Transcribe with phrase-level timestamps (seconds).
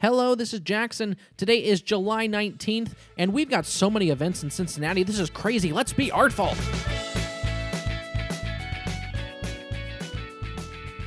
[0.00, 1.16] Hello, this is Jackson.
[1.36, 5.02] Today is July 19th, and we've got so many events in Cincinnati.
[5.02, 5.72] This is crazy.
[5.72, 6.54] Let's be artful.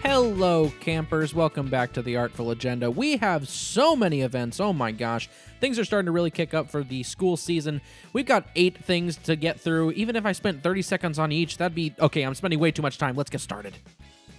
[0.04, 1.34] Hello, campers.
[1.34, 2.92] Welcome back to the Artful Agenda.
[2.92, 4.60] We have so many events.
[4.60, 5.30] Oh my gosh.
[5.62, 7.80] Things are starting to really kick up for the school season.
[8.12, 9.92] We've got eight things to get through.
[9.92, 12.24] Even if I spent 30 seconds on each, that'd be okay.
[12.24, 13.16] I'm spending way too much time.
[13.16, 13.74] Let's get started.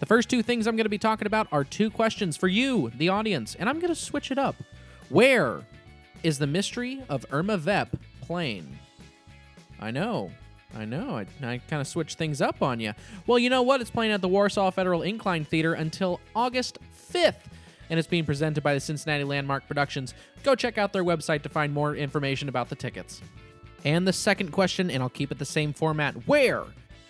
[0.03, 2.91] The first two things I'm going to be talking about are two questions for you,
[2.97, 4.57] the audience, and I'm going to switch it up.
[5.11, 5.61] Where
[6.25, 8.81] is the mystery of Irma Vep playing?
[9.79, 10.33] I know.
[10.75, 11.19] I know.
[11.19, 12.95] I, I kind of switched things up on you.
[13.29, 13.81] Well, you know what?
[13.81, 16.81] It's playing at the Warsaw Federal Incline Theater until August
[17.13, 17.45] 5th,
[17.89, 20.15] and it's being presented by the Cincinnati Landmark Productions.
[20.43, 23.23] Go check out their website to find more information about the tickets.
[23.85, 26.65] And the second question, and I'll keep it the same format where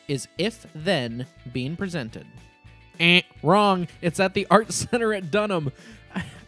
[0.09, 2.27] is If Then being presented?
[3.01, 3.89] Eh, wrong.
[4.01, 5.73] It's at the Art Center at Dunham.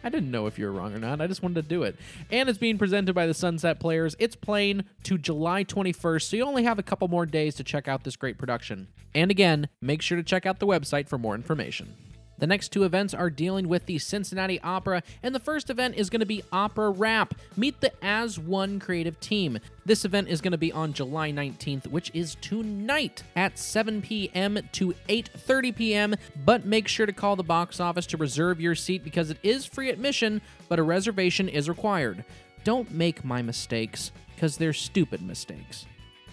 [0.05, 1.19] I didn't know if you were wrong or not.
[1.19, 1.95] I just wanted to do it.
[2.29, 4.15] And it's being presented by the Sunset Players.
[4.19, 7.87] It's playing to July 21st, so you only have a couple more days to check
[7.87, 8.87] out this great production.
[9.15, 11.95] And again, make sure to check out the website for more information.
[12.37, 16.09] The next two events are dealing with the Cincinnati Opera, and the first event is
[16.09, 17.33] going to be Opera Rap.
[17.55, 19.59] Meet the As One creative team.
[19.85, 24.59] This event is going to be on July 19th, which is tonight at 7 p.m.
[24.73, 26.15] to 8:30 p.m.
[26.43, 29.65] But make sure to call the box office to reserve your seat because it is
[29.65, 32.25] free admission, but a reservation is required.
[32.63, 35.85] Don't make my mistakes because they're stupid mistakes.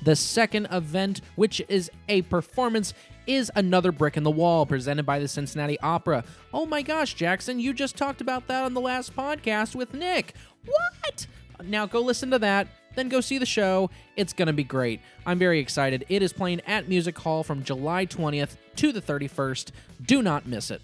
[0.02, 2.92] The second event, which is a performance,
[3.26, 6.24] is Another Brick in the Wall, presented by the Cincinnati Opera.
[6.52, 10.34] Oh my gosh, Jackson, you just talked about that on the last podcast with Nick.
[10.64, 11.26] What?
[11.64, 13.90] Now go listen to that, then go see the show.
[14.16, 15.00] It's going to be great.
[15.24, 16.04] I'm very excited.
[16.08, 19.70] It is playing at Music Hall from July 20th to the 31st.
[20.04, 20.82] Do not miss it.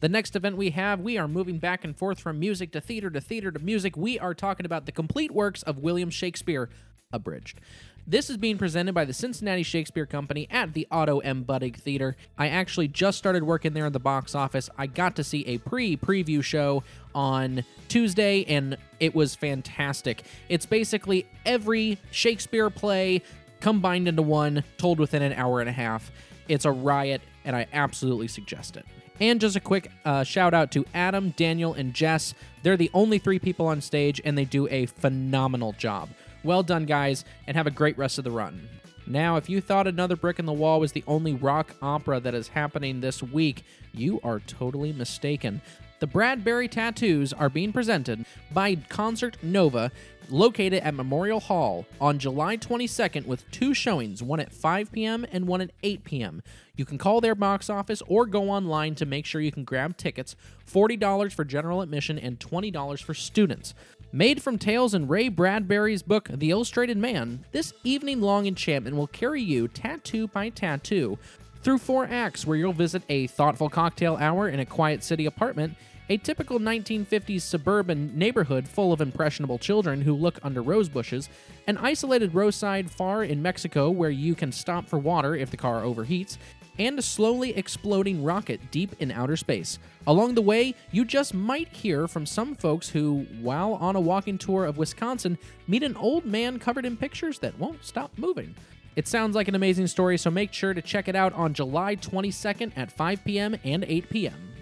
[0.00, 3.10] The next event we have, we are moving back and forth from music to theater
[3.10, 3.96] to theater to music.
[3.96, 6.68] We are talking about the complete works of William Shakespeare,
[7.12, 7.60] abridged.
[8.06, 11.44] This is being presented by the Cincinnati Shakespeare Company at the Otto M.
[11.44, 12.16] Budig Theater.
[12.38, 14.70] I actually just started working there in the box office.
[14.78, 16.84] I got to see a pre preview show
[17.14, 20.22] on Tuesday, and it was fantastic.
[20.48, 23.22] It's basically every Shakespeare play
[23.60, 26.10] combined into one, told within an hour and a half.
[26.48, 28.86] It's a riot, and I absolutely suggest it.
[29.20, 32.32] And just a quick uh, shout out to Adam, Daniel, and Jess.
[32.62, 36.08] They're the only three people on stage, and they do a phenomenal job.
[36.44, 38.68] Well done, guys, and have a great rest of the run.
[39.06, 42.34] Now, if you thought Another Brick in the Wall was the only rock opera that
[42.34, 45.62] is happening this week, you are totally mistaken.
[46.00, 49.90] The Bradbury Tattoos are being presented by Concert Nova,
[50.28, 55.26] located at Memorial Hall on July 22nd with two showings, one at 5 p.m.
[55.32, 56.42] and one at 8 p.m.
[56.76, 59.96] You can call their box office or go online to make sure you can grab
[59.96, 60.36] tickets
[60.70, 63.74] $40 for general admission and $20 for students.
[64.10, 69.06] Made from tales in Ray Bradbury's book, The Illustrated Man, this evening long enchantment will
[69.06, 71.18] carry you tattoo by tattoo
[71.62, 75.74] through four acts where you'll visit a thoughtful cocktail hour in a quiet city apartment,
[76.08, 81.28] a typical 1950s suburban neighborhood full of impressionable children who look under rose bushes,
[81.66, 85.82] an isolated roadside far in Mexico where you can stop for water if the car
[85.82, 86.38] overheats,
[86.78, 89.78] and a slowly exploding rocket deep in outer space.
[90.06, 94.38] Along the way, you just might hear from some folks who, while on a walking
[94.38, 98.54] tour of Wisconsin, meet an old man covered in pictures that won't stop moving.
[98.96, 101.94] It sounds like an amazing story, so make sure to check it out on July
[101.96, 103.56] 22nd at 5 p.m.
[103.62, 104.52] and 8 p.m.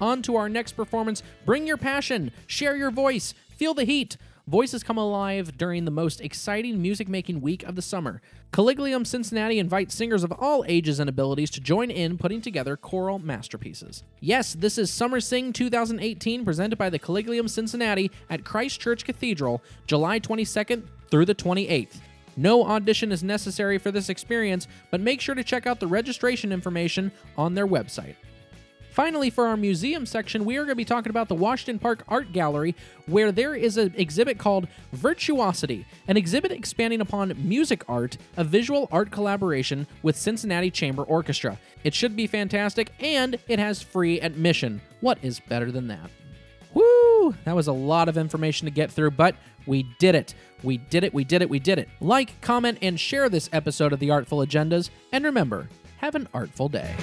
[0.00, 1.22] On to our next performance.
[1.44, 4.16] Bring your passion, share your voice, feel the heat.
[4.48, 8.22] Voices come alive during the most exciting music making week of the summer.
[8.50, 13.18] Collegium Cincinnati invites singers of all ages and abilities to join in putting together choral
[13.18, 14.04] masterpieces.
[14.20, 19.62] Yes, this is Summer Sing 2018 presented by the Collegium Cincinnati at Christ Church Cathedral,
[19.86, 22.00] July 22nd through the 28th.
[22.38, 26.52] No audition is necessary for this experience, but make sure to check out the registration
[26.52, 28.14] information on their website.
[28.98, 32.02] Finally, for our museum section, we are going to be talking about the Washington Park
[32.08, 32.74] Art Gallery,
[33.06, 38.88] where there is an exhibit called Virtuosity, an exhibit expanding upon music art, a visual
[38.90, 41.60] art collaboration with Cincinnati Chamber Orchestra.
[41.84, 44.80] It should be fantastic, and it has free admission.
[45.00, 46.10] What is better than that?
[46.74, 47.36] Woo!
[47.44, 50.34] That was a lot of information to get through, but we did it.
[50.64, 51.88] We did it, we did it, we did it.
[52.00, 55.68] Like, comment, and share this episode of the Artful Agendas, and remember,
[55.98, 56.96] have an artful day.